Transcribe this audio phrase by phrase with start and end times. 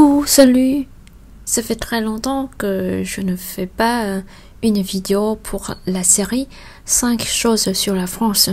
[0.00, 0.86] Coucou, salut
[1.44, 4.20] Ça fait très longtemps que je ne fais pas euh,
[4.62, 6.48] une vidéo pour la série
[6.86, 8.48] 5 choses sur la France.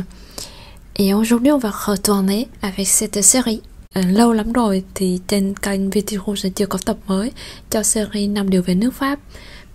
[0.98, 3.62] Et aujourd'hui on va retourner avec cette série.
[3.96, 7.32] À, lâu lắm rồi thì trên kênh video sẽ chưa có tập mới
[7.70, 9.20] cho series 5 điều về nước Pháp.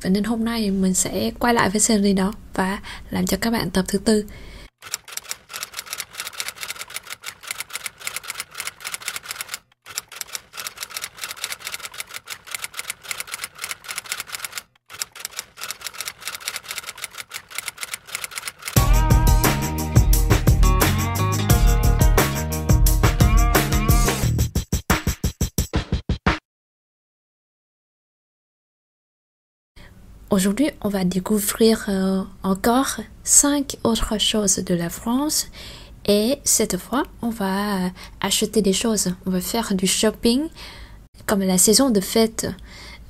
[0.02, 2.78] Và nên hôm nay mình sẽ quay lại với series đó và
[3.10, 4.24] làm cho các bạn tập thứ tư.
[30.32, 35.48] Aujourd'hui, on va découvrir euh, encore cinq autres choses de la France
[36.06, 37.90] et cette fois, on va
[38.22, 39.12] acheter des choses.
[39.26, 40.40] On va faire du shopping.
[41.26, 42.46] Comme la saison de fête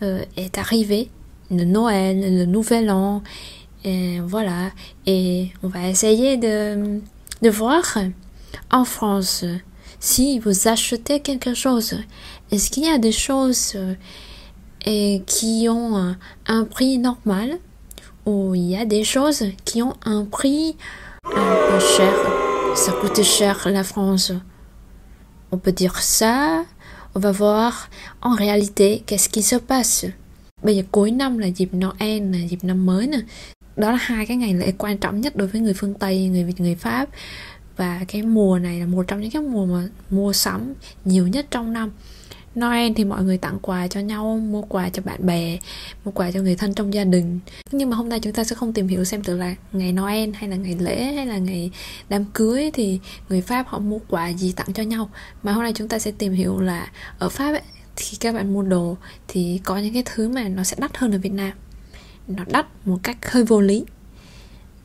[0.03, 1.11] euh, est arrivée,
[1.53, 3.23] le Noël, le Nouvel An,
[3.85, 4.73] et voilà.
[5.07, 7.01] Et on va essayer de,
[7.41, 7.99] de voir
[8.73, 9.45] en France
[10.01, 12.01] si vous achetez quelque chose.
[12.51, 13.95] Est-ce qu'il y a des choses euh,
[14.85, 16.15] et qui ont
[16.47, 17.59] un, prix normal
[18.27, 20.77] ou il y a des choses qui ont un prix
[21.25, 22.13] un peu cher.
[22.75, 24.33] Ça coûte cher la France.
[25.51, 26.65] On peut dire ça.
[27.15, 27.89] On va voir
[28.23, 30.07] en réalité qu'est-ce qui se passe.
[30.63, 33.19] Bây giờ cuối năm là dịp Noel, là dịp năm mới nè.
[33.77, 36.45] Đó là hai cái ngày lễ quan trọng nhất đối với người phương Tây, người
[36.45, 37.09] Việt, người Pháp.
[37.77, 40.75] Và cái mùa này là một trong những cái mùa mà mua sắm
[41.05, 41.91] nhiều nhất trong năm.
[42.61, 45.59] Noel thì mọi người tặng quà cho nhau, mua quà cho bạn bè,
[46.05, 47.41] mua quà cho người thân trong gia đình.
[47.73, 50.31] Nhưng mà hôm nay chúng ta sẽ không tìm hiểu xem từ là ngày Noel
[50.35, 51.71] hay là ngày lễ hay là ngày
[52.09, 55.11] đám cưới thì người Pháp họ mua quà gì tặng cho nhau.
[55.43, 57.63] Mà hôm nay chúng ta sẽ tìm hiểu là ở Pháp ấy,
[57.97, 58.97] thì các bạn mua đồ
[59.29, 61.53] thì có những cái thứ mà nó sẽ đắt hơn ở Việt Nam.
[62.29, 63.85] Nó đắt một cách hơi vô lý.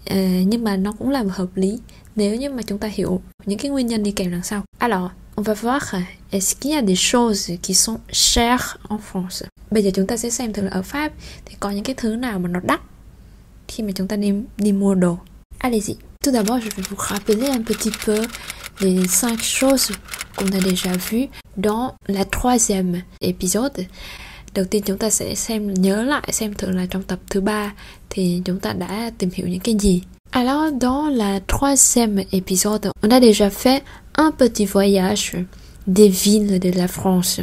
[0.05, 1.79] Ờ, nhưng mà nó cũng là hợp lý
[2.15, 4.63] nếu như mà chúng ta hiểu những cái nguyên nhân đi kèm đằng sau.
[4.77, 5.95] Alors, on va voir
[6.31, 9.43] est-ce qu'il y a des choses qui sont chères en France?
[9.71, 11.11] Bây giờ chúng ta sẽ xem thử ở Pháp
[11.45, 12.81] thì có những cái thứ nào mà nó đắt
[13.67, 15.17] khi mà chúng ta đi đi mua đồ.
[15.59, 15.95] Allez-y.
[16.23, 18.25] Tout d'abord, je vais vous rappeler un petit peu
[18.79, 19.91] les cinq choses
[20.35, 23.85] qu'on a déjà vues dans la troisième épisode.
[24.53, 27.73] Đầu tiên chúng ta sẽ xem nhớ lại xem thử là trong tập thứ ba
[28.09, 30.01] thì chúng ta đã tìm hiểu những cái gì.
[30.33, 33.83] Alors, dans la troisième épisode, on a déjà fait
[34.15, 35.35] un petit voyage
[35.87, 37.39] des villes de la France.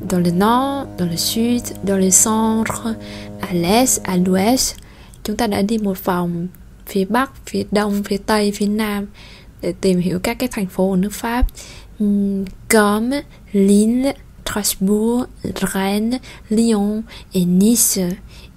[0.00, 2.94] Dans le nord, dans le sud, dans le centre,
[3.40, 4.76] à l'est, à l'ouest.
[5.22, 6.48] Chúng ta đã đi một vòng
[6.86, 9.06] phía Bắc, phía Đông, phía Tây, phía Nam
[9.62, 9.94] để
[12.68, 13.22] comme
[13.52, 14.12] Lille,
[14.50, 15.26] Strasbourg,
[15.60, 16.18] Rennes,
[16.50, 17.04] Lyon
[17.34, 17.98] et Nice.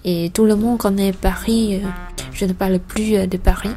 [0.05, 1.81] Et tout le monde connaît Paris.
[2.33, 3.75] Je ne parle plus de Paris.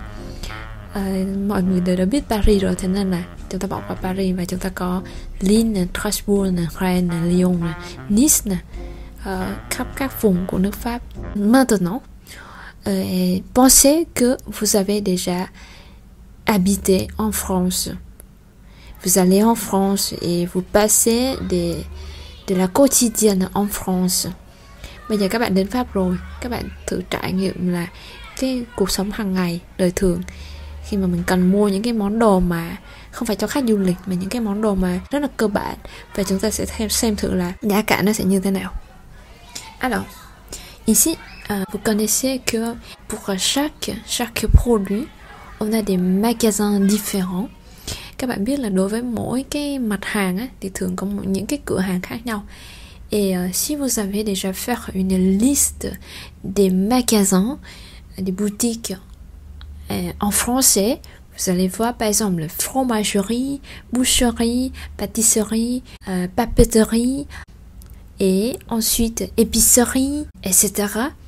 [1.48, 1.96] Mọi người đều
[2.28, 5.02] Paris rồi thế là chúng ta bỏ qua Paris và chúng ta có
[5.40, 7.62] Lille, Strasbourg, Rennes, Lyon,
[8.08, 8.56] Nice
[9.26, 11.02] uh, khắp các vùng của nước Pháp.
[11.34, 12.00] Maintenant,
[12.88, 15.46] uh, pensez que vous avez déjà
[16.46, 17.90] habité en France.
[19.04, 21.84] Vous allez en France et vous passez des,
[22.48, 24.28] de la quotidienne en France.
[25.08, 27.86] Bây giờ các bạn đến Pháp rồi, các bạn thử trải nghiệm là
[28.40, 30.22] cái cuộc sống hàng ngày, đời thường
[30.88, 32.76] khi mà mình cần mua những cái món đồ mà
[33.10, 35.48] không phải cho khách du lịch mà những cái món đồ mà rất là cơ
[35.48, 35.76] bản
[36.14, 38.72] và chúng ta sẽ thêm xem thử là giá cả nó sẽ như thế nào.
[39.78, 40.02] Alors,
[40.84, 42.74] ici, uh, vous connaissez que
[43.08, 45.08] pour chaque chaque produit,
[45.58, 47.48] on a des magasins différents.
[48.18, 51.46] Các bạn biết là đối với mỗi cái mặt hàng á, thì thường có những
[51.46, 52.44] cái cửa hàng khác nhau.
[53.12, 55.88] Et euh, si vous avez déjà fait une liste
[56.42, 57.58] des magasins,
[58.18, 58.94] des boutiques
[59.90, 61.00] euh, en français,
[61.38, 63.60] vous allez voir par exemple fromagerie,
[63.92, 67.26] boucherie, pâtisserie, euh, papeterie
[68.18, 70.72] et ensuite épicerie, etc.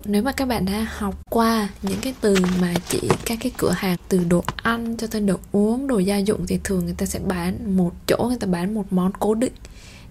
[0.04, 3.70] Nếu mà các bạn đã học qua những cái từ mà chỉ các cái cửa
[3.70, 7.06] hàng từ đồ ăn cho tới đồ uống, đồ gia dụng thì thường người ta
[7.06, 9.52] sẽ bán một chỗ người ta bán một món cố định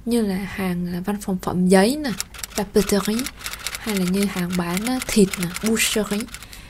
[0.07, 2.09] như là hàng là văn phòng phẩm giấy nè,
[2.57, 3.23] papeterie
[3.79, 6.25] hay là như hàng bán à, thịt nè, boucherie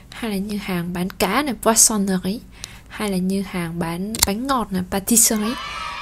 [0.09, 2.39] hay là như hàng bán cá nè, poissonnerie
[2.87, 5.53] hay là như hàng bán bánh ngọt nè, pâtisserie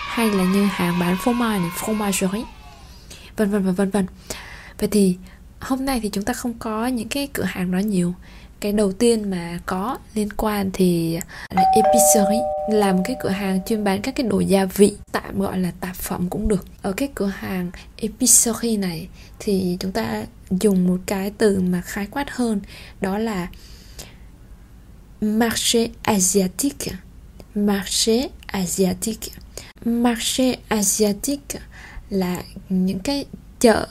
[0.07, 2.43] hay là như hàng bán phô mai nè fromagerie
[3.37, 4.05] vân vân và vân vân.
[4.79, 5.17] Vậy thì
[5.59, 8.13] hôm nay thì chúng ta không có những cái cửa hàng đó nhiều
[8.65, 11.19] cái đầu tiên mà có liên quan thì
[11.49, 15.39] là epicerie là một cái cửa hàng chuyên bán các cái đồ gia vị, tạm
[15.39, 16.65] gọi là tạp phẩm cũng được.
[16.81, 19.07] Ở cái cửa hàng epicerie này
[19.39, 22.61] thì chúng ta dùng một cái từ mà khái quát hơn,
[23.01, 23.47] đó là
[25.21, 26.91] marché asiatique
[27.55, 29.31] marché asiatique.
[29.85, 31.59] Marché asiatique
[32.09, 33.25] là những cái
[33.59, 33.87] chợ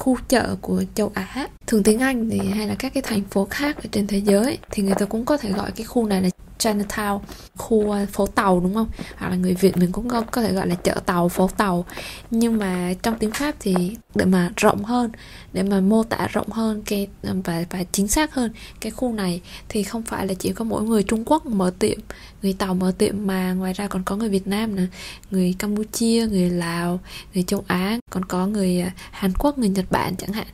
[0.00, 1.48] khu chợ của châu Á.
[1.66, 4.58] Thường tiếng Anh thì hay là các cái thành phố khác ở trên thế giới,
[4.70, 6.28] thì người ta cũng có thể gọi cái khu này là
[6.60, 7.20] Chinatown
[7.56, 8.88] khu ờ, phố tàu đúng không?
[9.16, 11.84] Hoặc là người Việt mình cũng có, có thể gọi là chợ tàu phố tàu.
[12.30, 15.10] Nhưng mà trong tiếng Pháp thì để mà rộng hơn
[15.52, 19.12] để mà mô tả rộng hơn cái ờ, và và chính xác hơn cái khu
[19.12, 21.98] này thì không phải là chỉ có mỗi người Trung Quốc mở tiệm
[22.42, 24.86] người Tàu mở tiệm mà ngoài ra còn có người Việt Nam nữa.
[25.30, 27.00] Người Campuchia người Lào
[27.34, 30.46] người châu Á còn có người ờ, Hàn Quốc người Nhật Bản chẳng hạn.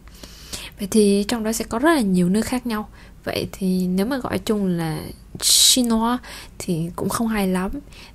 [0.79, 2.89] Vậy thì trong đó sẽ có rất là nhiều nước khác nhau.
[3.25, 5.01] Vậy thì nếu mà gọi chung là
[5.41, 6.21] chinois
[6.59, 7.71] thì cũng không hay lắm.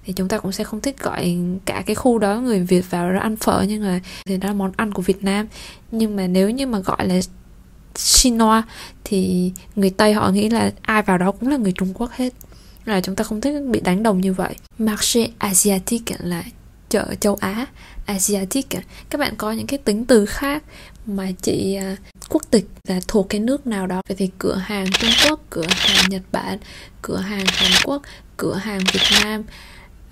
[0.06, 3.14] Thì chúng ta cũng sẽ không thích gọi cả cái khu đó người việt vào
[3.14, 5.48] đó ăn phở nhưng mà thì đó là món ăn của việt nam.
[5.92, 7.16] Nhưng mà nếu như mà gọi là
[7.94, 8.64] chinois
[9.04, 12.34] thì người tây họ nghĩ là ai vào đó cũng là người trung quốc hết.
[12.86, 14.56] Là chúng ta không thích bị đánh đồng như vậy.
[14.78, 16.44] Marché asiatique là
[16.90, 17.66] chợ châu Á.
[18.06, 18.68] Asiatic
[19.10, 20.64] các bạn có những cái tính từ khác
[21.06, 21.80] mà chị.
[21.94, 25.40] uh, quốc tịch là thuộc cái nước nào đó vậy thì cửa hàng Trung Quốc
[25.50, 26.58] cửa hàng Nhật Bản
[27.02, 28.02] cửa hàng Hàn Quốc
[28.38, 29.44] cửa hàng Việt Nam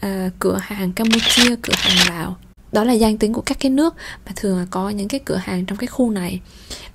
[0.06, 2.38] uh, cửa hàng Campuchia cửa hàng Lào
[2.71, 3.95] đó là danh tính của các cái nước
[4.25, 6.39] mà thường là có những cái cửa hàng trong cái khu này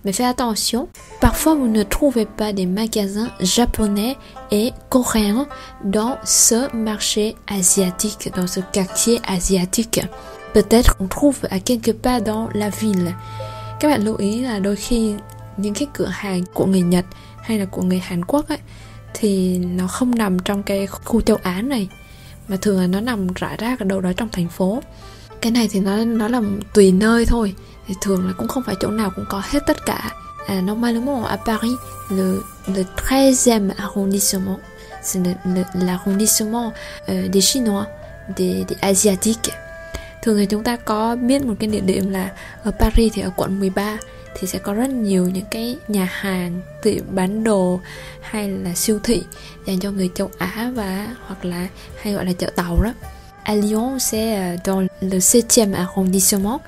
[0.04, 0.88] Mais faites attention,
[1.22, 4.16] parfois vous ne trouvez pas des magasins japonais
[4.50, 5.46] et coréens
[5.82, 10.02] dans ce marché asiatique, dans ce quartier asiatique.
[10.52, 13.14] Peut-être on trouve à quelque part dans la ville.
[13.80, 15.14] Các bạn lưu ý là đôi khi
[15.56, 17.04] những cái cửa hàng của người Nhật
[17.42, 18.58] hay là của người Hàn Quốc ấy
[19.14, 21.88] thì nó không nằm trong cái khu châu Á này
[22.48, 24.82] mà thường là nó nằm rải rác ở đâu đó trong thành phố.
[25.40, 26.40] Cái này thì nó nó là
[26.74, 27.54] tùy nơi thôi
[27.86, 30.10] thì thường là cũng không phải chỗ nào cũng có hết tất cả.
[30.46, 31.78] À, normalement à, à Paris,
[32.10, 34.58] le, le 13e arrondissement,
[35.02, 35.22] c'est
[35.74, 36.72] l'arrondissement
[37.08, 37.86] euh, des Chinois,
[38.36, 39.50] des, des Asiatiques
[40.24, 42.30] thường thì chúng ta có biết một cái địa điểm là
[42.62, 43.98] ở Paris thì ở quận 13
[44.34, 47.80] thì sẽ có rất nhiều những cái nhà hàng, tiệm bán đồ
[48.20, 49.22] hay là siêu thị
[49.66, 51.68] dành cho người châu Á và, hoặc là
[52.02, 52.92] hay gọi là chợ tàu đó.
[53.42, 56.60] À Lyon c'est dans le 7e arrondissement.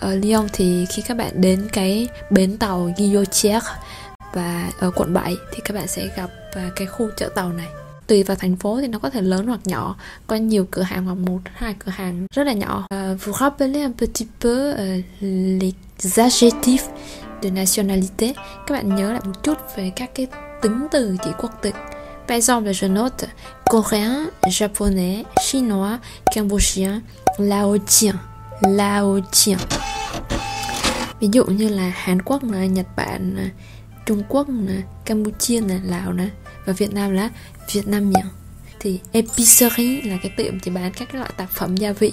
[0.00, 3.60] Ở Lyon thì khi các bạn đến cái bến tàu Guillotière
[4.32, 7.68] và ở quận 7 thì các bạn sẽ gặp à, cái khu chợ tàu này
[8.06, 9.96] tùy vào thành phố thì nó có thể lớn hoặc nhỏ.
[10.26, 12.86] Có nhiều cửa hàng hoặc một hai cửa hàng rất là nhỏ.
[12.94, 15.04] Uh, vous rappelez un petit peu uh,
[15.60, 16.88] les adjectifs
[17.42, 18.32] de nationalité.
[18.66, 20.26] Các bạn nhớ lại một chút về các cái
[20.62, 21.74] tính từ chỉ quốc tịch.
[22.28, 23.26] Par exemple, je note
[23.70, 25.98] coréen, japonais, chinois,
[26.34, 27.00] cambodgien,
[27.38, 28.16] laotien,
[28.60, 29.58] laotien.
[31.20, 33.50] Ví dụ như là Hàn Quốc là Nhật Bản,
[34.06, 36.28] Trung Quốc là Campuchia là Lào nè
[36.66, 37.30] và Việt Nam là
[37.72, 38.26] Việt Nam miệng
[38.80, 42.12] thì epicerie là cái tiệm chỉ bán các loại tạp phẩm gia vị.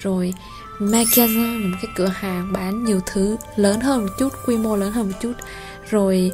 [0.00, 0.34] Rồi
[0.78, 4.76] magasin là một cái cửa hàng bán nhiều thứ lớn hơn một chút quy mô
[4.76, 5.32] lớn hơn một chút.
[5.90, 6.32] Rồi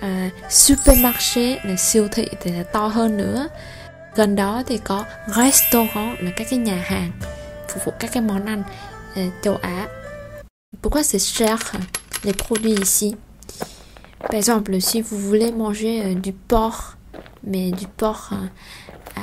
[0.00, 3.48] à, supermarché là siêu thị thì là to hơn nữa.
[4.14, 7.10] Gần đó thì có restaurant là các cái nhà hàng
[7.68, 8.62] phục vụ các cái món ăn
[9.14, 9.86] à, châu Á.
[10.82, 11.56] Pourquoi c'est cher
[12.22, 13.23] les produits ici?
[14.34, 16.96] Par exemple si vous voulez manger uh, du porc
[17.44, 18.32] mais du porc
[19.14, 19.20] à,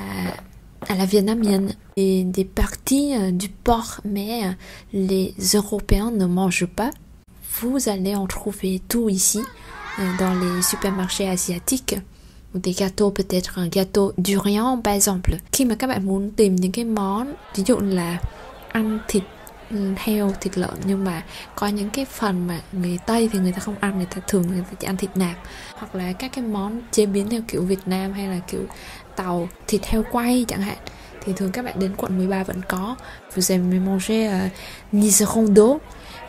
[0.89, 1.73] à la vietnamienne.
[1.97, 4.51] Et des parties euh, du porc, mais euh,
[4.93, 6.91] les Européens ne mangent pas.
[7.59, 9.41] Vous allez en trouver tout ici,
[9.99, 11.95] euh, dans les supermarchés asiatiques.
[12.55, 15.37] Ou des gâteaux, peut-être un gâteau durian par exemple.
[19.71, 20.73] Ừ, heo thịt lợn.
[20.85, 21.23] Nhưng mà
[21.55, 24.47] có những cái phần mà người tây thì người ta không ăn người ta thường
[24.47, 25.37] người ta chỉ ăn thịt nạc.
[25.73, 28.65] Hoặc là các cái món chế biến theo kiểu việt nam hay là kiểu
[29.15, 30.77] tàu thịt heo quay chẳng hạn
[31.25, 32.95] thì thường các bạn đến quận 13 vẫn có.
[33.35, 34.51] Vous aimez manger à, uh,
[34.93, 35.77] niserondo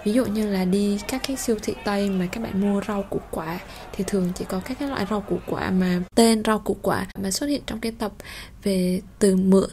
[0.04, 3.02] ví dụ như là đi các cái siêu thị tây mà các bạn mua rau
[3.02, 3.58] củ quả
[3.92, 7.06] thì thường chỉ có các cái loại rau củ quả mà tên rau củ quả
[7.22, 8.12] mà xuất hiện trong cái tập
[8.62, 9.70] về từ mượn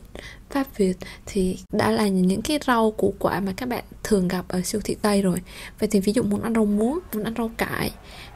[0.50, 0.98] Pháp Việt.
[1.26, 4.82] Thì đã là những cái rau củ quả mà các bạn thường gặp ở siêu
[4.84, 5.42] thị Tây rồi.
[5.80, 7.92] Vậy thì ví dụ muốn ăn rau muống, muốn ăn rau cải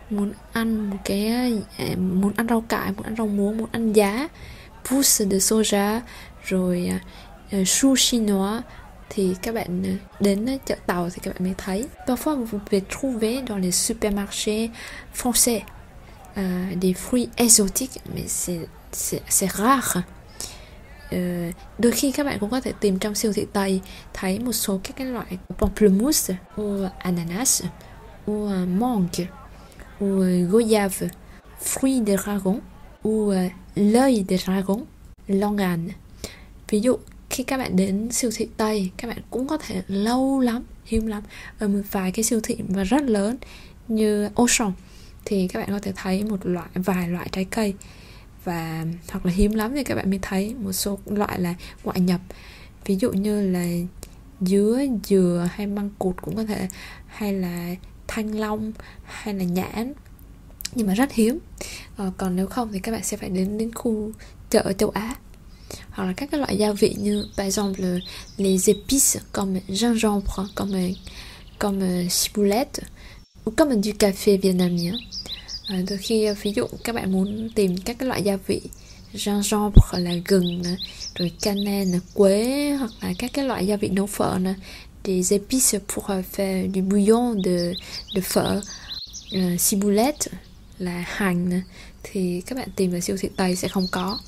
[0.09, 1.27] Muốn ăn một cái
[1.77, 4.27] à, muốn ăn rau cải, muốn ăn rau muống, muốn ăn giá
[4.89, 5.99] Pousse de soja
[6.45, 6.99] Rồi à,
[7.51, 8.61] à, uh, chou chinois
[9.15, 11.85] thì các bạn đến chợ tàu thì các bạn mới thấy.
[12.07, 14.69] Parfois vous pouvez trouver dans les supermarchés
[15.13, 15.61] français
[16.37, 18.49] euh, des fruits exotiques mais
[19.29, 20.03] c'est rare
[21.15, 23.81] uh, đôi khi các bạn cũng có thể tìm trong siêu thị Tây
[24.13, 27.63] thấy một số các cái loại pamplemousse ou ananas
[28.31, 29.27] ou mangue
[30.01, 31.07] ou goyave
[31.63, 32.59] fruit de dragon
[33.07, 34.85] ou uh, l'œil de dragon
[35.27, 35.89] longan
[36.69, 36.97] ví dụ
[37.33, 41.07] khi các bạn đến siêu thị Tây, các bạn cũng có thể lâu lắm, hiếm
[41.07, 41.23] lắm,
[41.59, 43.37] ở một vài cái siêu thị và rất lớn
[43.87, 44.71] như Ocean
[45.25, 47.73] thì các bạn có thể thấy một loại, vài loại trái cây
[48.43, 51.99] và, hoặc là hiếm lắm thì các bạn mới thấy một số loại là ngoại
[51.99, 52.21] nhập.
[52.85, 53.67] Ví dụ như là
[54.41, 56.67] dứa, dừa hay măng cụt cũng có thể,
[57.07, 57.75] hay là
[58.07, 58.71] thanh long,
[59.03, 59.93] hay là nhãn,
[60.75, 61.39] nhưng mà rất hiếm.
[61.97, 64.11] Ờ, còn nếu không thì các bạn sẽ phải đến đến khu
[64.49, 65.15] chợ châu Á
[65.93, 67.99] hoặc là các cái loại gia vị như par exemple
[68.37, 70.93] les épices comme gingembre comme
[71.59, 72.81] comme ciboulette
[73.45, 74.97] ou comme du café vietnamien
[75.67, 78.61] à, đôi khi ví dụ các bạn muốn tìm các cái loại gia vị
[79.13, 80.63] gingembre là gừng
[81.15, 84.53] rồi cannelle quế hoặc là các cái loại gia vị nấu phở nè
[85.03, 87.73] des épices pour euh, faire du bouillon de
[88.15, 88.61] de phở
[89.35, 90.31] uh, ciboulette
[90.79, 91.61] là hành
[92.03, 94.19] thì các bạn tìm ở siêu thị Tây sẽ không có.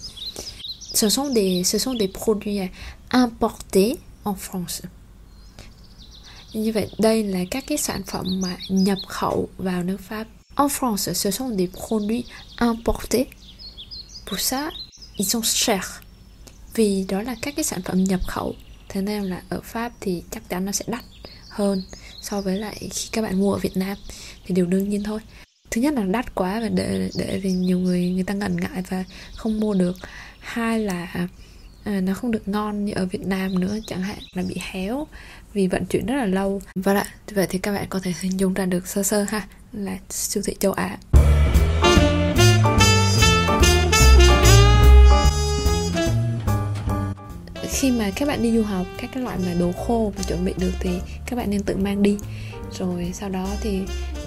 [0.95, 2.69] Ce sont des ce sont des produits
[3.11, 4.81] importés en France.
[6.53, 10.27] Như vậy đây là các cái sản phẩm mà nhập khẩu vào nước Pháp.
[10.55, 12.25] En France, ce sont des produits
[12.57, 13.25] importés.
[14.25, 14.71] Pour ça,
[15.17, 15.87] ils sont chers.
[16.73, 18.55] Vì đó là các cái sản phẩm nhập khẩu.
[18.89, 21.03] Thế nên là ở Pháp thì chắc chắn nó sẽ đắt
[21.49, 21.83] hơn
[22.21, 23.97] so với lại khi các bạn mua ở Việt Nam
[24.45, 25.19] thì điều đương nhiên thôi
[25.71, 28.83] thứ nhất là đắt quá và để để thì nhiều người người ta ngần ngại
[28.89, 29.03] và
[29.35, 29.97] không mua được
[30.45, 31.27] hai là
[31.83, 35.07] à, nó không được ngon như ở Việt Nam nữa chẳng hạn là bị héo
[35.53, 36.61] vì vận chuyển rất là lâu.
[36.75, 39.23] Vâng Và lại vậy thì các bạn có thể hình dung ra được sơ sơ
[39.23, 40.97] ha là siêu thị châu Á.
[47.69, 50.45] Khi mà các bạn đi du học các cái loại mà đồ khô mà chuẩn
[50.45, 50.89] bị được thì
[51.25, 52.17] các bạn nên tự mang đi.
[52.79, 53.81] Rồi sau đó thì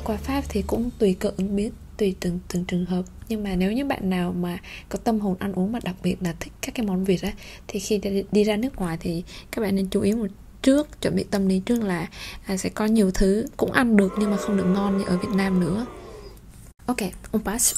[0.04, 3.56] qua pháp thì cũng tùy cơ ứng biến tùy từng từng trường hợp nhưng mà
[3.56, 4.58] nếu như bạn nào mà
[4.88, 7.32] có tâm hồn ăn uống mà đặc biệt là thích các cái món việt á
[7.68, 8.00] thì khi
[8.32, 10.26] đi, ra nước ngoài thì các bạn nên chú ý một
[10.62, 12.06] trước chuẩn bị tâm lý trước là
[12.46, 15.18] à, sẽ có nhiều thứ cũng ăn được nhưng mà không được ngon như ở
[15.18, 15.86] Việt Nam nữa.
[16.86, 17.00] Ok
[17.32, 17.74] on pass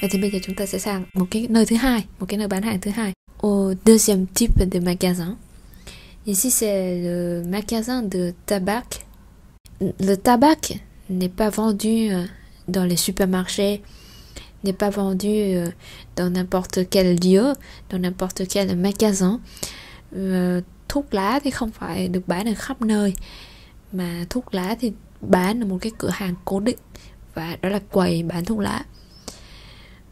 [0.00, 2.38] vậy thì bây giờ chúng ta sẽ sang một cái nơi thứ hai một cái
[2.38, 3.12] nơi bán hàng thứ hai.
[3.42, 5.34] Au deuxième type de magasin.
[6.26, 8.84] Ici c'est le magasin de tabac.
[9.80, 10.56] Le tabac
[11.08, 12.26] n'est pas vendu euh,
[12.68, 13.80] dans les supermarchés,
[14.66, 15.70] n'est pas vendu euh,
[16.16, 17.54] dans n'importe quel lieu,
[17.90, 19.40] dans n'importe quel magasin.
[20.16, 23.14] Euh, thuốc lá thì không phải được bán ở khắp nơi
[23.92, 26.78] mà thuốc lá thì bán ở một cái cửa hàng cố định
[27.34, 28.84] và đó là quầy bán thuốc lá.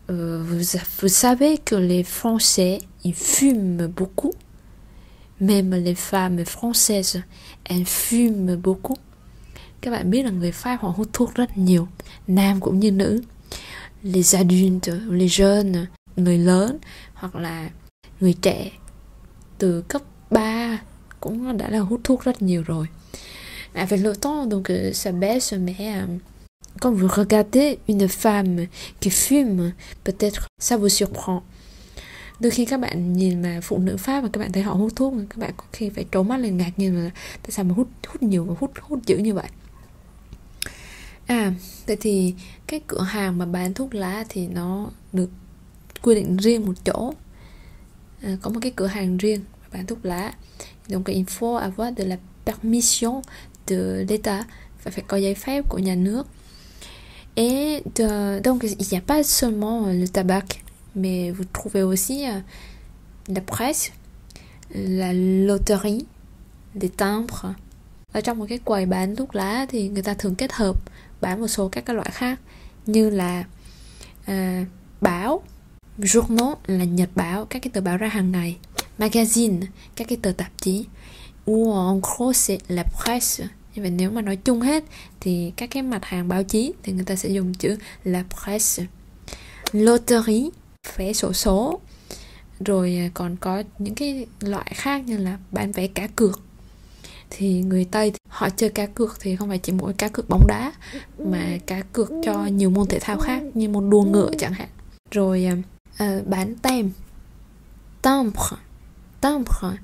[0.08, 4.34] Euh, vous, vous savez que les Français ils fument beaucoup,
[5.40, 7.20] même les femmes françaises
[7.64, 8.98] elles fument beaucoup.
[9.84, 11.88] các bạn biết là người Pháp họ hút thuốc rất nhiều
[12.26, 13.22] nam cũng như nữ
[14.04, 16.78] les adultes, les jeunes, người lớn
[17.14, 17.70] hoặc là
[18.20, 18.70] người trẻ
[19.58, 20.82] từ cấp 3
[21.20, 22.86] cũng đã là hút thuốc rất nhiều rồi.
[23.74, 26.06] Avec le temps, donc ça baisse mais
[26.80, 28.66] quand vous regardez une femme
[29.00, 29.72] qui fume,
[30.04, 31.42] peut-être ça vous surprend.
[32.40, 34.96] Đôi khi các bạn nhìn mà phụ nữ pháp và các bạn thấy họ hút
[34.96, 37.10] thuốc, các bạn có khi phải trố mắt lên ngạc nhiên là
[37.42, 39.48] tại sao mà hút hút nhiều và hút hút dữ như vậy.
[41.26, 41.52] À,
[41.86, 42.34] vậy thì
[42.66, 45.30] cái cửa hàng mà bán thuốc lá thì nó được
[46.02, 47.14] quy định riêng một chỗ.
[48.22, 49.40] À, có một cái cửa hàng riêng
[49.72, 50.32] bán thuốc lá.
[50.88, 53.22] Donc il faut avoir de la permission
[53.66, 54.44] de l'État
[54.78, 56.26] phải phải có giấy phép của nhà nước.
[57.34, 60.44] Et de, donc il n'y a pas seulement euh, le tabac
[60.94, 62.40] mais vous trouvez aussi euh,
[63.26, 63.90] la presse
[64.74, 65.12] la
[65.46, 66.04] loterie
[66.74, 67.54] des timbres.
[68.12, 70.76] Ở trong một cái quầy bán thuốc lá thì người ta thường kết hợp
[71.24, 72.40] bán một số các cái loại khác
[72.86, 73.44] như là
[74.24, 74.64] à,
[75.00, 75.42] báo
[75.98, 78.56] journal là nhật báo các cái tờ báo ra hàng ngày
[78.98, 79.60] magazine
[79.96, 80.84] các cái tờ tạp chí
[81.50, 83.48] ou en gros c'est la presse.
[83.74, 84.84] Như vậy nếu mà nói chung hết
[85.20, 88.86] thì các cái mặt hàng báo chí thì người ta sẽ dùng chữ la presse.
[89.72, 90.50] Lottery
[90.96, 91.80] vé sổ số.
[92.60, 96.40] Rồi còn có những cái loại khác như là bán vé cá cược
[97.36, 100.46] thì người Tây họ chơi cá cược thì không phải chỉ mỗi cá cược bóng
[100.46, 100.72] đá
[101.18, 104.68] mà cá cược cho nhiều môn thể thao khác như môn đua ngựa chẳng hạn.
[105.10, 105.48] Rồi
[106.02, 106.90] uh, bán tem.
[108.02, 108.58] Timbre
[109.24, 109.78] timbre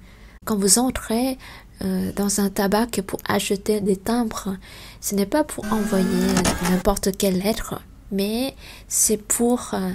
[0.44, 1.38] quand vous entrez
[1.82, 4.56] euh, dans un tabac pour acheter des timbres
[5.00, 6.26] ce n'est pas pour envoyer
[6.70, 7.80] n'importe quelle lettre
[8.12, 8.54] mais
[8.88, 9.92] c'est pour uh,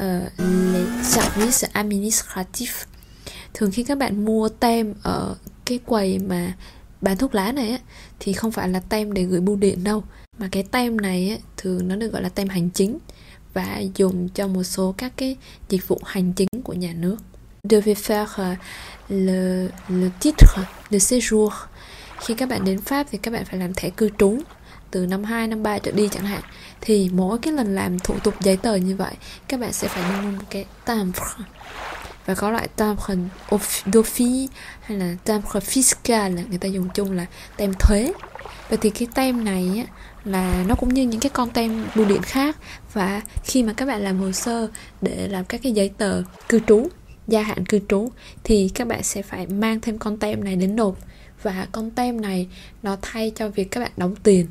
[0.00, 2.86] uh, les services administratifs.
[3.54, 6.52] Thường khi các bạn mua tem ở cái quầy mà
[7.00, 7.78] bán thuốc lá này á,
[8.20, 10.02] thì không phải là tem để gửi bưu điện đâu
[10.38, 12.98] mà cái tem này á, thường nó được gọi là tem hành chính
[13.54, 15.36] và dùng cho một số các cái
[15.68, 17.16] dịch vụ hành chính của nhà nước.
[17.68, 18.58] Devez faire euh,
[19.08, 21.50] le, le titre de séjour.
[22.20, 24.38] Khi các bạn đến Pháp thì các bạn phải làm thẻ cư trú
[24.90, 26.42] từ năm 2, năm 3 trở đi chẳng hạn.
[26.80, 29.14] Thì mỗi cái lần làm thủ tục giấy tờ như vậy
[29.48, 31.22] các bạn sẽ phải mua một cái timbre
[32.26, 33.14] và có loại timbre
[33.86, 34.46] d'office
[34.80, 37.26] hay là timbre fiscal người ta dùng chung là
[37.56, 38.12] tem thuế.
[38.68, 42.06] Vậy thì cái tem này á, là nó cũng như những cái con tem bưu
[42.06, 42.56] điện khác.
[42.92, 44.68] Và khi mà các bạn làm hồ sơ
[45.00, 46.88] để làm các cái giấy tờ cư trú
[47.28, 48.08] gia hạn cư trú
[48.44, 50.96] thì các bạn sẽ phải mang thêm con tem này đến nộp.
[51.42, 52.48] Và con tem này
[52.82, 54.46] nó thay cho việc các bạn đóng tiền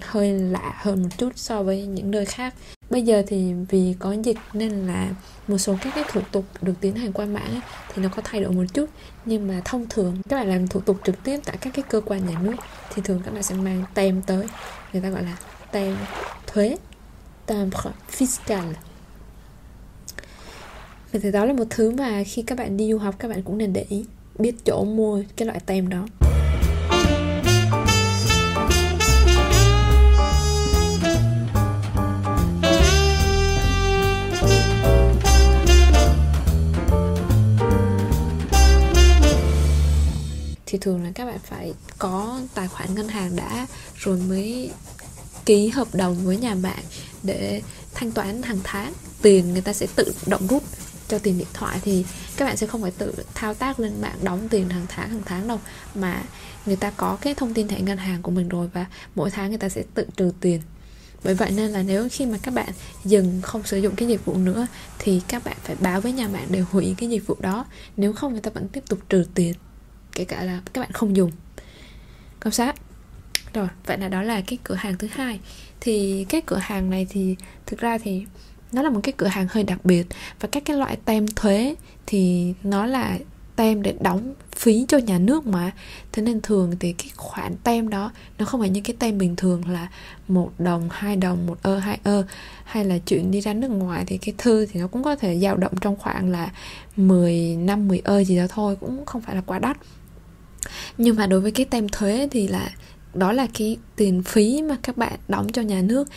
[0.00, 2.54] hơi lạ hơn một chút so với những nơi khác.
[2.90, 5.10] Bây giờ thì vì có dịch nên là
[5.48, 7.60] một số các cái thủ tục được tiến hành qua mạng ấy,
[7.94, 8.86] thì nó có thay đổi một chút.
[9.24, 12.00] Nhưng mà thông thường các bạn làm thủ tục trực tiếp tại các cái cơ
[12.00, 12.56] quan nhà nước
[12.94, 14.46] thì thường các bạn sẽ mang tem tới.
[14.92, 15.36] Người ta gọi là
[15.72, 15.96] tem
[16.46, 16.76] thuế
[17.46, 17.70] tem
[18.10, 18.72] fiscal.
[21.12, 23.42] Vậy thì đó là một thứ mà khi các bạn đi du học các bạn
[23.42, 24.04] cũng nên để ý
[24.38, 26.06] biết chỗ mua cái loại tem đó.
[40.72, 44.70] Thì thường là các bạn phải có tài khoản ngân hàng đã rồi mới
[45.44, 46.84] ký hợp đồng với nhà mạng
[47.22, 47.62] để
[47.94, 48.92] thanh toán hàng tháng.
[49.22, 50.62] Tiền người ta sẽ tự động rút
[51.08, 52.04] cho tiền điện thoại thì
[52.36, 55.22] các bạn sẽ không phải tự thao tác lên mạng đóng tiền hàng tháng hàng
[55.24, 55.60] tháng đâu,
[55.94, 56.22] mà
[56.66, 59.48] người ta có cái thông tin thẻ ngân hàng của mình rồi và mỗi tháng
[59.48, 60.60] người ta sẽ tự trừ tiền.
[61.24, 62.68] Bởi vậy nên là nếu khi mà các bạn
[63.04, 64.66] dừng không sử dụng cái dịch vụ nữa
[64.98, 67.66] thì các bạn phải báo với nhà mạng để hủy cái dịch vụ đó.
[67.96, 69.54] Nếu không, người ta vẫn tiếp tục trừ tiền
[70.14, 71.30] kể cả là các bạn không dùng.
[72.40, 72.76] Công sát.
[73.54, 75.40] Rồi, vậy là đó là cái cửa hàng thứ hai.
[75.80, 78.24] Thì cái cửa hàng này thì thực ra thì
[78.72, 80.06] nó là một cái cửa hàng hơi đặc biệt.
[80.40, 81.74] Và các cái loại tem thuế
[82.06, 83.18] thì nó là
[83.56, 85.70] tem để đóng phí cho nhà nước mà.
[86.12, 89.36] Thế nên thường thì cái khoản tem đó nó không phải như cái tem bình
[89.36, 89.88] thường là
[90.28, 92.24] một đồng, hai đồng, một ơ, hai ơ.
[92.64, 95.38] Hay là chuyện đi ra nước ngoài thì cái thư thì nó cũng có thể
[95.38, 96.50] dao động trong khoảng là
[96.96, 99.76] 10 năm 10 ơ gì đó thôi, cũng không phải là quá đắt
[100.98, 102.70] nhưng mà đối với cái tem thuế thì là,
[103.14, 106.08] đó là cái tiền phí mà các bạn đóng cho nhà nước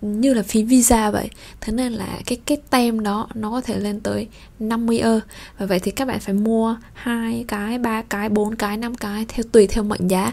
[0.00, 1.28] như là phí visa vậy.
[1.60, 5.20] Thế nên là cái cái tem đó nó có thể lên tới 50 ơ.
[5.58, 9.24] Và vậy thì các bạn phải mua hai cái, ba cái, bốn cái, năm cái
[9.28, 10.32] theo, tùy theo mệnh giá.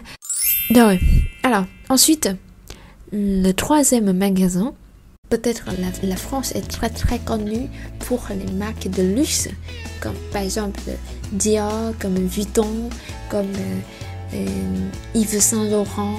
[0.74, 0.98] Rồi,
[1.42, 2.34] alors, ensuite,
[3.10, 4.81] le troisième magasin.
[5.32, 7.66] Peut-être la, la France est très très connue
[8.00, 9.48] pour les marques de luxe
[9.98, 10.80] comme par exemple
[11.32, 12.90] Dior comme Vuitton
[13.30, 13.54] comme
[14.34, 16.18] euh, Yves Saint Laurent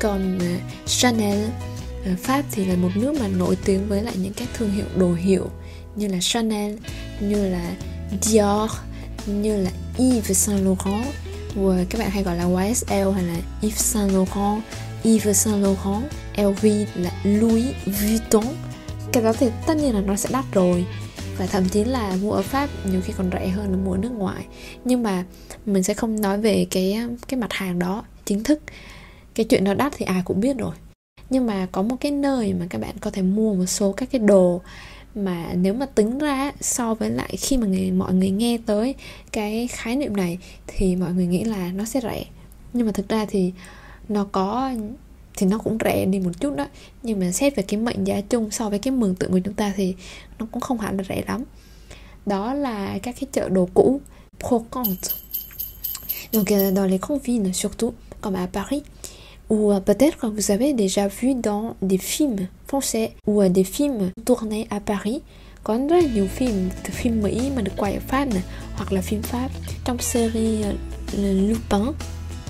[0.00, 1.50] comme euh, Chanel.
[2.16, 5.14] Pháp thì là một nước mà nổi tiếng với lại những các thương hiệu đồ
[5.14, 5.50] hiệu
[5.96, 6.74] như là Chanel,
[7.20, 7.74] như là
[8.22, 8.70] Dior,
[9.26, 11.06] như là Yves Saint Laurent
[11.54, 14.62] và các bạn hay gọi là YSL hay là Yves Saint Laurent,
[15.04, 16.02] Yves Saint Laurent,
[16.38, 18.44] LV là Louis Vuitton.
[19.12, 20.86] Cái đó thì tất nhiên là nó sẽ đắt rồi.
[21.38, 23.98] Và thậm chí là mua ở Pháp nhiều khi còn rẻ hơn là mua ở
[23.98, 24.46] nước ngoài.
[24.84, 25.24] Nhưng mà
[25.66, 28.60] mình sẽ không nói về cái cái mặt hàng đó chính thức.
[29.34, 30.74] Cái chuyện nó đắt thì ai cũng biết rồi.
[31.30, 34.08] Nhưng mà có một cái nơi mà các bạn có thể mua một số các
[34.10, 34.60] cái đồ
[35.14, 38.94] mà nếu mà tính ra so với lại khi mà người, mọi người nghe tới
[39.32, 42.24] cái khái niệm này thì mọi người nghĩ là nó sẽ rẻ.
[42.72, 43.52] Nhưng mà thực ra thì
[44.08, 44.72] nó có
[45.38, 46.66] thì nó cũng rẻ đi một chút đó.
[47.02, 49.54] Nhưng mà xét về cái mệnh giá chung so với cái mường tượng của chúng
[49.54, 49.94] ta thì
[50.38, 51.44] nó cũng không hẳn là rẻ lắm.
[52.26, 54.00] Đó là các cái chợ đồ cũ
[54.40, 55.08] brocante
[56.32, 58.82] donc euh, dans les confines surtout, comme à Paris,
[59.50, 63.64] ou euh, peut-être que vous avez déjà vu dans des films français ou euh, des
[63.64, 65.20] films tournés à Paris
[65.64, 68.42] có rất là nhiều phim, từ phim Mỹ mà được quay ở Pháp này
[68.74, 69.50] hoặc là phim Pháp.
[69.84, 70.66] Trong series
[71.16, 71.92] Lupin,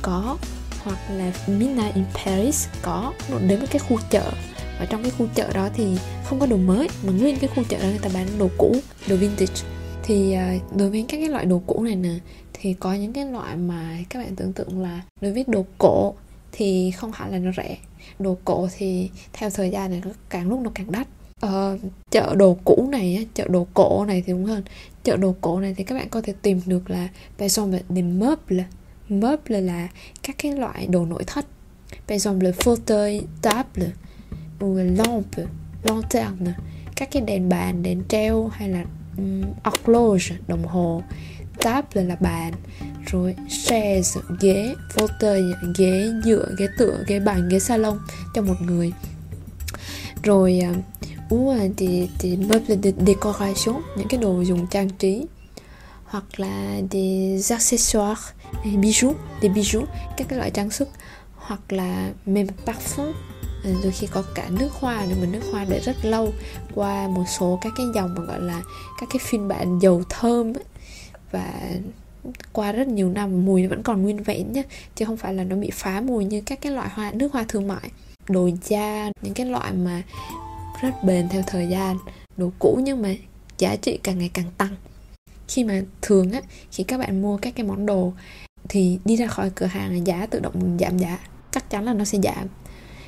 [0.03, 0.37] có
[0.82, 4.32] hoặc là Midnight in Paris có đến với cái khu chợ.
[4.78, 7.62] Và trong cái khu chợ đó thì không có đồ mới mà nguyên cái khu
[7.68, 8.76] chợ đó người ta bán đồ cũ
[9.08, 9.62] đồ vintage.
[10.02, 12.14] Thì à, đối với các cái loại đồ cũ này nè
[12.52, 16.14] thì có những cái loại mà các bạn tưởng tượng là đối với đồ cổ
[16.52, 17.78] thì không hẳn là nó rẻ.
[18.18, 21.08] Đồ cổ thì theo thời gian này nó càng lúc nó càng đắt.
[21.40, 21.78] Ờ,
[22.10, 24.62] chợ đồ cũ này chợ đồ cổ này thì đúng hơn.
[25.04, 28.04] Chợ đồ cổ này thì các bạn có thể tìm được là par exemple des
[28.04, 28.66] meubles
[29.08, 29.88] meuble là
[30.22, 31.46] các cái loại đồ nội thất.
[31.90, 33.90] Par exemple fauteuil table
[34.60, 35.42] ou lampe
[35.82, 36.52] lanterne.
[36.96, 38.84] Các cái đèn bàn đèn treo hay là
[39.16, 41.02] um, horloge đồng hồ.
[41.58, 42.52] Table là bàn.
[43.06, 47.98] Rồi chaise ghế fauteuil ghế dựa ghế tựa ghế bàn ghế salon
[48.34, 48.92] cho một người.
[50.22, 50.60] Rồi
[51.30, 55.26] uh, thì thì meuble de décoration những cái đồ dùng trang trí
[56.08, 58.32] hoặc là des accessoires,
[58.64, 60.88] des bijoux des bijoux, các cái loại trang sức,
[61.36, 63.12] hoặc là même parfum.
[63.64, 66.32] Ừ, đôi khi có cả nước hoa nữa mà nước hoa để rất lâu
[66.74, 68.62] qua một số các cái dòng mà gọi là
[69.00, 70.64] các cái phiên bản dầu thơm ấy.
[71.30, 71.52] và
[72.52, 74.62] qua rất nhiều năm, mùi vẫn còn nguyên vẹn nhé
[74.96, 77.44] chứ không phải là nó bị phá mùi như các cái loại hoa, nước hoa
[77.48, 77.90] thương mại.
[78.28, 80.02] Đồ da, những cái loại mà
[80.82, 81.98] rất bền theo thời gian,
[82.36, 83.14] đồ cũ nhưng mà
[83.58, 84.76] giá trị càng ngày càng tăng
[85.48, 88.12] khi mà thường á, khi các bạn mua các cái món đồ
[88.68, 91.18] thì đi ra khỏi cửa hàng giá tự động giảm giá,
[91.50, 92.46] chắc chắn là nó sẽ giảm.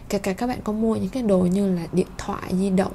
[0.09, 2.93] Kể cả các bạn có mua những cái đồ như là điện thoại di động,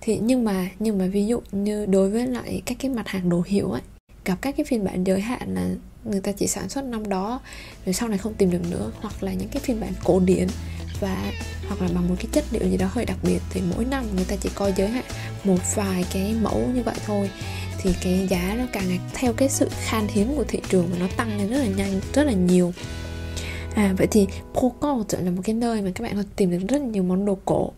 [0.00, 3.28] thì nhưng mà nhưng mà ví dụ như đối với lại các cái mặt hàng
[3.28, 3.82] đồ hiệu ấy
[4.24, 5.68] gặp các cái phiên bản giới hạn là
[6.04, 7.40] người ta chỉ sản xuất năm đó,
[7.86, 10.48] rồi sau này không tìm được nữa, hoặc là những cái phiên bản cổ điển
[11.00, 11.32] và,
[11.68, 14.04] hoặc là bằng một cái chất liệu gì đó hơi đặc biệt thì mỗi năm
[14.16, 15.04] người ta chỉ coi giới hạn
[15.44, 17.30] một vài cái mẫu như vậy thôi
[17.82, 20.96] thì cái giá nó càng ngày, theo cái sự khan hiếm của thị trường mà
[20.98, 22.72] nó tăng lên rất là nhanh, rất là nhiều.
[23.74, 26.82] À vậy thì Procote là một cái nơi mà các bạn có tìm được rất
[26.82, 27.72] nhiều món đồ cổ.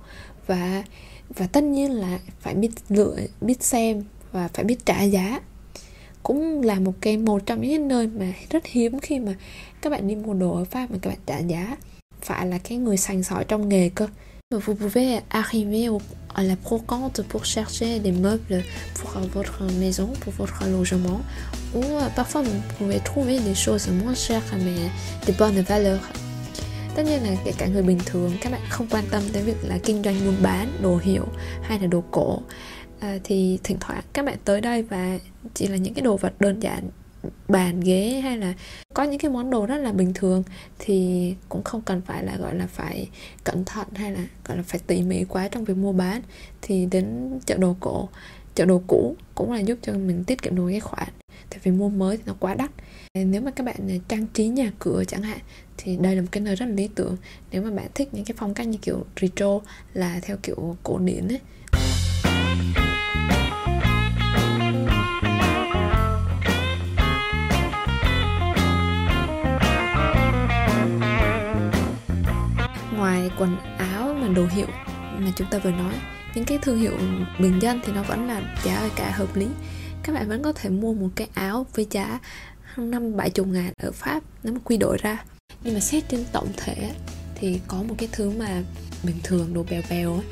[0.46, 0.84] Và
[1.28, 5.40] và tất nhiên là phải biết lựa, biết xem và phải biết trả giá.
[6.22, 9.34] Cũng là một cái, một trong những cái nơi mà rất hiếm khi mà
[9.82, 11.76] các bạn đi mua đồ ở Pháp mà các bạn trả giá.
[12.20, 14.08] Phải là cái người sành sỏi trong nghề cơ
[14.58, 16.00] vous pouvez arriver au,
[16.34, 18.62] à la brocante pour chercher des meubles
[18.94, 21.20] pour votre maison, pour votre logement,
[21.74, 24.90] ou euh, parfois vous pouvez trouver des choses moins chères mais
[25.26, 26.00] de bonne valeur.
[26.94, 29.56] Tất nhiên là kể cả người bình thường các bạn không quan tâm tới việc
[29.62, 31.24] là kinh doanh buôn bán đồ hiệu
[31.62, 32.38] hay là đồ cổ
[33.00, 35.18] à, thì thỉnh thoảng các bạn tới đây và
[35.54, 36.90] chỉ là những cái đồ vật đơn giản
[37.48, 38.54] bàn ghế hay là
[38.94, 40.42] có những cái món đồ rất là bình thường
[40.78, 43.08] thì cũng không cần phải là, gọi là, phải
[43.44, 46.22] cẩn thận hay là, gọi là, phải tỉ mỉ quá trong việc mua bán.
[46.62, 48.08] Thì đến chợ đồ cổ,
[48.54, 51.08] chợ đồ cũ cũng là giúp cho mình tiết kiệm được cái khoản.
[51.50, 52.70] Tại vì mua mới thì nó quá đắt.
[53.14, 55.38] Nếu mà các bạn à, trang trí nhà cửa chẳng hạn
[55.76, 57.16] thì đây là một cái nơi rất là lý tưởng.
[57.52, 59.60] Nếu mà bạn thích những cái phong cách như kiểu retro
[59.94, 61.40] là theo kiểu cổ điển ấy
[73.24, 74.66] ngoài quần áo mà đồ hiệu
[75.18, 75.94] mà chúng ta vừa nói.
[76.34, 76.98] Những cái thương hiệu
[77.38, 79.46] bình dân thì nó vẫn là giá ở cả hợp lý.
[80.02, 82.18] Các bạn vẫn có thể mua một cái áo với giá
[82.76, 85.24] năm bảy chục ngàn ở Pháp nếu mà quy đổi ra.
[85.62, 86.90] Nhưng mà xét trên tổng thể
[87.34, 88.62] thì có một cái thứ mà
[89.02, 90.24] bình thường đồ bèo bèo ấy,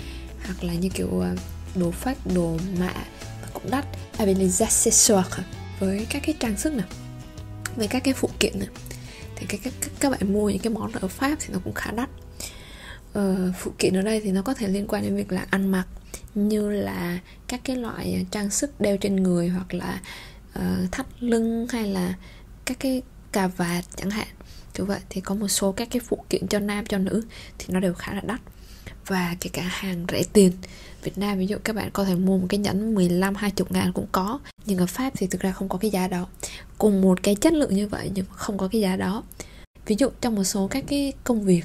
[0.46, 1.34] hoặc là như kiểu à,
[1.74, 2.94] đồ phách đồ mạ
[3.42, 3.84] và cũng đắt.
[3.84, 5.40] À, Avec les accessoires
[5.80, 6.86] với các cái trang sức này
[7.76, 8.68] với các cái phụ kiện này
[9.36, 11.90] thì các, các, các bạn mua những cái món ở Pháp thì nó cũng khá
[11.90, 12.08] đắt
[13.18, 15.70] uh, phụ kiện ở đây thì nó có thể liên quan đến việc là ăn
[15.70, 15.86] mặc
[16.34, 20.00] như là các cái loại trang sức đeo trên người hoặc là
[20.58, 22.14] uh, thắt lưng hay là
[22.64, 24.26] các cái cà vạt chẳng hạn.
[24.78, 27.22] Như vậy thì có một số các cái phụ kiện cho nam cho nữ
[27.58, 28.40] thì nó đều khá là đắt.
[29.06, 30.52] Và kể cả hàng rẻ tiền
[31.02, 33.92] Việt Nam ví dụ các bạn có thể mua một cái nhẫn 15 20 ngàn
[33.92, 36.26] cũng có nhưng ở Pháp thì thực ra không có cái giá đó.
[36.78, 39.22] Cùng một cái chất lượng như vậy nhưng không có cái giá đó.
[39.86, 41.64] Ví dụ trong một số các cái công việc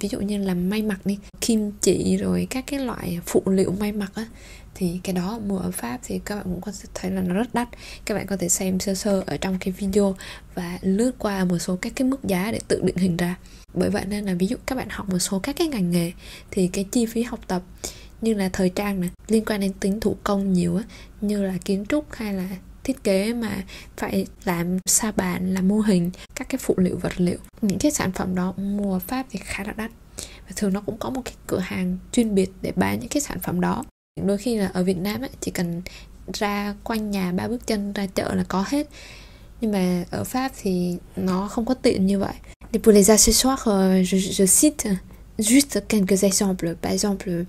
[0.00, 3.74] ví dụ như là may mặc đi, kim chỉ rồi các cái loại phụ liệu
[3.80, 4.26] may mặc á,
[4.74, 7.34] thì cái đó mua ở Pháp thì các bạn cũng có thể thấy là nó
[7.34, 7.68] rất đắt.
[8.04, 10.16] Các bạn có thể xem sơ sơ ở trong cái video
[10.54, 13.36] và lướt qua một số các cái mức giá để tự định hình ra.
[13.74, 16.12] Bởi vậy nên là ví dụ các bạn học một số các cái ngành nghề
[16.50, 17.62] thì cái chi phí học tập
[18.20, 20.82] như là thời trang này liên quan đến tính thủ công nhiều á,
[21.20, 22.48] như là kiến trúc hay là
[22.84, 23.62] thiết kế mà
[23.96, 27.92] phải làm sa bàn làm mô hình các cái phụ liệu vật liệu những cái
[27.92, 31.22] sản phẩm đó mua pháp thì khá là đắt và thường nó cũng có một
[31.24, 33.84] cái cửa hàng chuyên biệt để bán những cái sản phẩm đó
[34.26, 35.82] đôi khi là ở Việt Nam ấy, chỉ cần
[36.32, 38.86] ra quanh nhà ba bước chân ra chợ là có hết
[39.60, 42.34] nhưng mà ở Pháp thì nó không có tiện như vậy.
[42.72, 44.96] Et pour les accessoires, euh, je, je cite
[45.38, 46.74] juste quelques exemples.
[46.82, 47.44] Par exemple,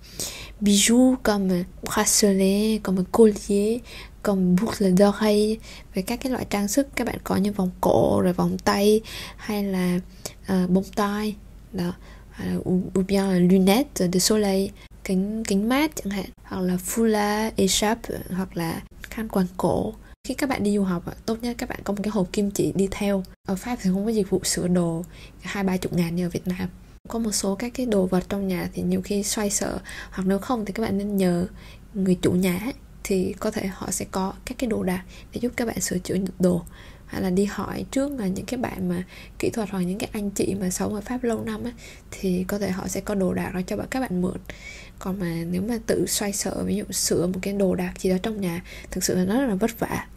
[0.61, 3.81] bijoux comme bracelet, comme collier,
[4.23, 5.55] comme boucle d'oreille
[5.93, 9.01] về các cái loại trang sức các bạn có như vòng cổ rồi vòng tay
[9.35, 9.99] hay là
[10.53, 11.35] uh, bông tai
[11.73, 11.93] đó
[12.69, 14.69] ou, bien là lunettes de soleil
[15.03, 19.93] kính kính mát chẳng hạn hoặc là foulard écharpe hoặc là khăn quàng cổ.
[20.27, 22.51] Khi các bạn đi du học tốt nhất các bạn có một cái hộp kim
[22.51, 23.23] chỉ đi theo.
[23.47, 25.03] Ở pháp thì không có dịch vụ sửa đồ
[25.41, 26.69] hai ba chục ngàn như ở việt nam.
[27.09, 29.79] Có một số các cái đồ vật trong nhà thì nhiều khi xoay sở
[30.11, 31.47] hoặc nếu không thì các bạn nên nhờ
[31.93, 35.39] người chủ nhà ấy, thì có thể họ sẽ có các cái đồ đạc để
[35.41, 36.61] giúp các bạn sửa chữa đồ
[37.05, 39.03] hay là đi hỏi trước là những cái bạn mà
[39.39, 41.73] kỹ thuật hoặc những cái anh chị mà sống ở Pháp lâu năm ấy,
[42.11, 44.37] thì có thể họ sẽ có đồ đạc đó cho các bạn mượn.
[44.99, 48.09] Còn mà nếu mà tự xoay sở ví dụ sửa một cái đồ đạc gì
[48.09, 50.07] đó trong nhà thực sự là nó rất là vất vả.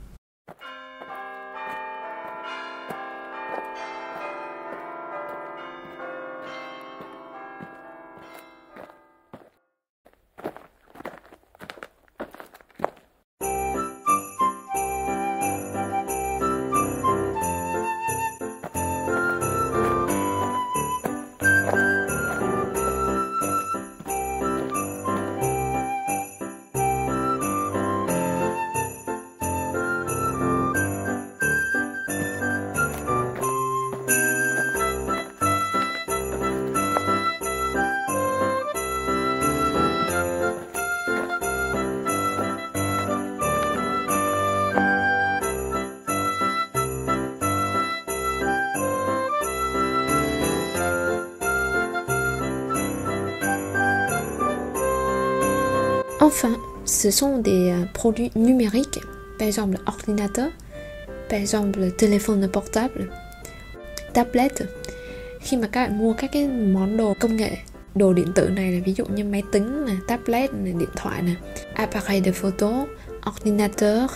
[56.25, 56.57] Enfin,
[56.87, 58.99] ce sont des euh, produits numériques,
[59.39, 60.49] par exemple ordinateur,
[61.29, 63.11] par exemple téléphone portable,
[64.15, 64.53] tablet.
[65.41, 67.51] Khi mà các bạn mua các cái món đồ công nghệ,
[67.95, 71.23] đồ điện tử này là ví dụ như máy tính, này, tablet, này, điện thoại
[71.23, 71.37] này,
[71.75, 72.87] appareil de photo,
[73.27, 74.11] ordinateur,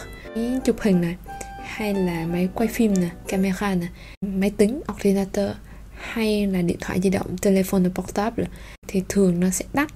[0.64, 1.16] chụp hình này,
[1.64, 3.88] hay là máy quay phim này, camera này,
[4.21, 5.51] máy tính, ordinateur
[5.92, 8.47] hay là điện thoại di động, telephone portable
[8.87, 9.88] thì thường nó sẽ đắt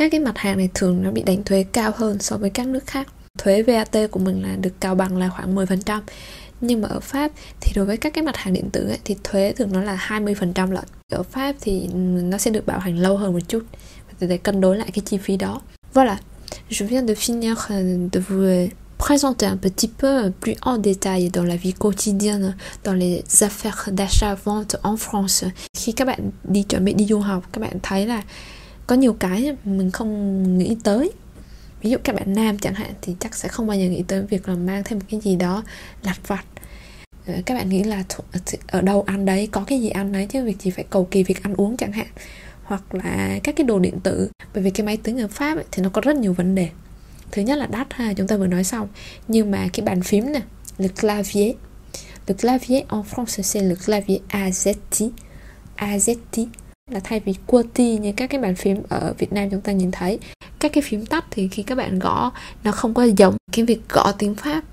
[0.00, 2.66] các cái mặt hàng này thường nó bị đánh thuế cao hơn so với các
[2.66, 3.08] nước khác.
[3.38, 6.00] Thuế VAT của mình là được cao bằng là khoảng 10%
[6.60, 9.16] nhưng mà ở Pháp thì đối với các cái mặt hàng điện tử ấy, thì
[9.24, 10.84] thuế thường nó là 20% lận.
[11.12, 11.88] Ở Pháp thì
[12.22, 13.62] nó sẽ được bảo hành lâu hơn một chút
[14.20, 15.60] để cân đối lại cái chi phí đó.
[15.94, 16.16] Voilà.
[16.70, 20.82] Je viens de finir euh, de vous euh, présenter un petit peu euh, plus en
[20.82, 25.48] détail dans la vie quotidienne, dans les affaires d'achat-vente en France.
[25.74, 28.22] Khi các bạn đi chuẩn bị đi du học, các bạn thấy là
[28.90, 31.12] có nhiều cái mình không nghĩ tới.
[31.82, 34.22] Ví dụ các bạn nam chẳng hạn thì chắc sẽ không bao giờ nghĩ tới
[34.22, 35.62] việc là mang thêm một cái gì đó
[36.02, 36.44] lặt vặt.
[37.26, 40.26] Ờ, các bạn nghĩ là ờ, ở đâu ăn đấy có cái gì ăn đấy
[40.30, 42.06] chứ việc gì phải cầu kỳ việc ăn uống chẳng hạn.
[42.62, 45.64] Hoặc là các cái đồ điện tử bởi vì cái máy tính ở pháp ấy,
[45.72, 46.68] thì nó có rất nhiều vấn đề.
[47.30, 48.88] Thứ nhất là đắt ha chúng ta vừa nói xong.
[49.28, 50.40] Nhưng mà cái bàn phím nè
[50.78, 51.54] le clavier.
[52.26, 55.10] Le clavier en français c'est le clavier azetti
[55.76, 56.46] azetti
[56.92, 59.90] là thay vì QWERTY như các cái bàn phím ở Việt Nam chúng ta nhìn
[59.90, 60.18] thấy.
[60.58, 62.32] Các cái phím tắt thì khi các bạn gõ
[62.64, 63.36] nó không có giống.
[63.52, 64.64] Cái việc gõ tiếng Pháp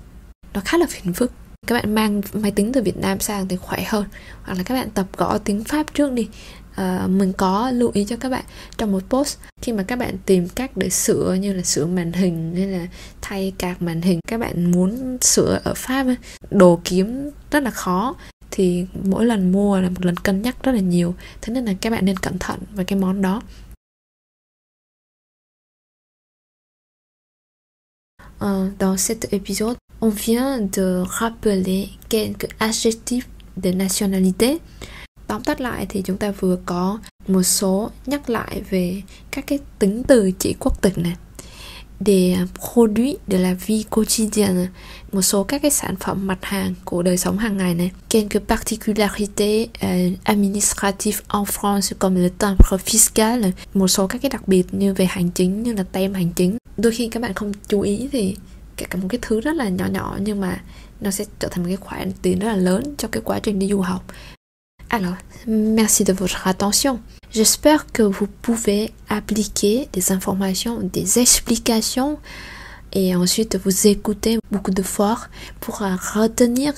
[0.54, 1.32] nó khá là phiền phức.
[1.66, 4.04] Các bạn mang máy tính từ Việt Nam sang thì khỏe hơn.
[4.42, 6.28] Hoặc là các bạn tập gõ tiếng Pháp trước đi.
[6.74, 8.44] À, mình có lưu ý cho các bạn
[8.76, 12.12] trong một post khi mà các bạn tìm cách để sửa như là sửa màn
[12.12, 12.86] hình hay là
[13.20, 16.06] thay cạc màn hình các bạn muốn sửa ở Pháp
[16.50, 18.16] đồ kiếm rất là khó
[18.50, 21.14] thì mỗi lần mua là một lần cân nhắc rất là nhiều.
[21.42, 23.42] Thế nên là các bạn nên cẩn thận với cái món đó.
[28.40, 34.58] Euh, dans cet épisode, on vient de rappeler quelques adjectifs de nationalité.
[35.26, 39.58] Tóm tắt lại thì chúng ta vừa có một số nhắc lại về các cái
[39.78, 41.16] tính từ chỉ quốc tịch này
[42.00, 44.66] để produit de la vie quotidienne.
[45.12, 47.90] Một số các cái sản phẩm mặt hàng của đời sống hàng ngày này.
[48.10, 53.50] Quelques particularités euh, administratives en France comme le timbre fiscal.
[53.74, 56.56] Một số các cái đặc biệt như về hành chính như là tem hành chính.
[56.76, 58.36] Đôi khi các bạn không chú ý thì
[58.76, 60.60] cả một cái thứ rất là nhỏ nhỏ nhưng mà
[61.00, 63.58] nó sẽ trở thành một cái khoản tiền rất là lớn cho cái quá trình
[63.58, 64.04] đi du học.
[64.88, 66.96] Alors, merci de votre attention.
[67.30, 72.18] J'espère que vous pouvez appliquer des informations, des explications
[72.92, 75.18] et ensuite vous écoutez beaucoup de fois
[75.60, 76.72] pour euh, retenir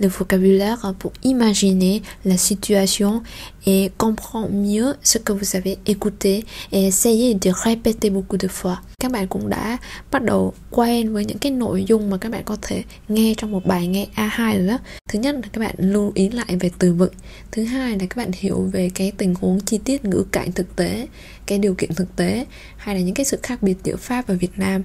[0.00, 3.22] le vocabulaire, pour imaginer la situation
[3.66, 8.82] et comprendre mieux ce que vous avez écouté et essayer de répéter beaucoup de fois.
[9.00, 9.78] Các bạn cũng đã
[10.10, 13.50] bắt đầu quen với những cái nội dung mà các bạn có thể nghe trong
[13.50, 14.78] một bài nghe A2 rồi đó.
[15.08, 17.12] Thứ nhất là các bạn lưu ý lại về từ vựng.
[17.52, 20.76] Thứ hai là các bạn hiểu về cái tình huống chi tiết ngữ cảnh thực
[20.76, 21.08] tế,
[21.46, 22.46] cái điều kiện thực tế
[22.76, 24.82] hay là những cái sự khác biệt giữa Pháp và Việt Nam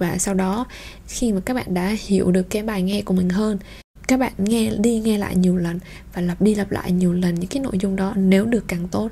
[0.00, 0.66] và sau đó
[1.08, 3.58] khi mà các bạn đã hiểu được cái bài nghe của mình hơn
[4.08, 5.78] các bạn nghe đi nghe lại nhiều lần
[6.14, 8.88] và lặp đi lặp lại nhiều lần những cái nội dung đó nếu được càng
[8.88, 9.10] tốt.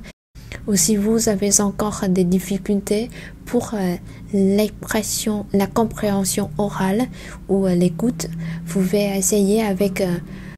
[0.67, 3.09] Aussi, si vous avez encore des difficultés
[3.45, 3.97] pour euh,
[4.33, 7.07] l'expression, la compréhension orale
[7.47, 8.27] ou euh, l'écoute,
[8.67, 10.17] vous pouvez essayer avec euh,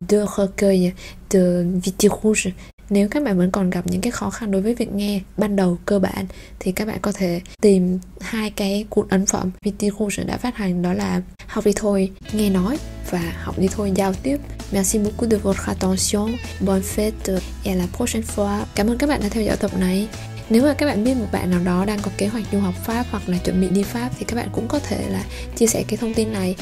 [0.09, 0.93] deux recueils
[1.29, 2.53] de Viti Rouge
[2.91, 5.55] nếu các bạn vẫn còn gặp những cái khó khăn đối với việc nghe ban
[5.55, 6.25] đầu cơ bản,
[6.59, 10.55] thì các bạn có thể tìm hai cái cuốn ấn phẩm VT Rouge đã phát
[10.55, 12.77] hành, đó là học đi thôi, nghe nói
[13.09, 14.37] và học đi thôi, giao tiếp
[14.71, 16.37] Merci beaucoup de votre attention.
[16.61, 18.65] Bonne fête et à la prochaine fois.
[18.75, 20.07] Cảm ơn các bạn đã theo dõi tập này.
[20.49, 22.73] Nếu mà các bạn biết một bạn nào đó đang có kế hoạch du học
[22.85, 25.23] Pháp hoặc là chuẩn bị đi Pháp, thì các bạn cũng có thể là
[25.55, 26.55] chia sẻ cái thông tin này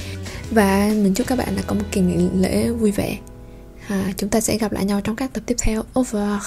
[0.52, 3.18] và mình chúc các bạn là có một kỳ nghỉ lễ vui vẻ.
[3.90, 5.84] À, chúng ta sẽ gặp lại nhau trong các tập tiếp theo.
[6.00, 6.44] Over.